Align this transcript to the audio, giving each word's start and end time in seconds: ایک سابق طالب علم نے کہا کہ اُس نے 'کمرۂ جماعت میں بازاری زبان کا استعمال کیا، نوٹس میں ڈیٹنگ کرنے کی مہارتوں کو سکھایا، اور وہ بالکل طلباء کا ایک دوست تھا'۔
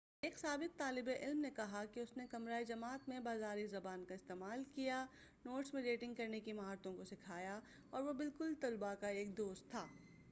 ایک 0.23 0.37
سابق 0.37 0.77
طالب 0.77 1.09
علم 1.21 1.39
نے 1.39 1.49
کہا 1.51 1.83
کہ 1.85 1.99
اُس 1.99 2.15
نے 2.17 2.25
'کمرۂ 2.27 2.63
جماعت 2.67 3.07
میں 3.09 3.19
بازاری 3.19 3.65
زبان 3.67 4.05
کا 4.05 4.13
استعمال 4.13 4.63
کیا، 4.75 5.05
نوٹس 5.45 5.73
میں 5.73 5.81
ڈیٹنگ 5.81 6.13
کرنے 6.13 6.39
کی 6.39 6.53
مہارتوں 6.53 6.93
کو 6.93 7.03
سکھایا، 7.03 7.59
اور 7.89 8.03
وہ 8.03 8.13
بالکل 8.13 8.53
طلباء 8.61 8.93
کا 8.93 9.07
ایک 9.09 9.37
دوست 9.37 9.69
تھا'۔ 9.71 9.87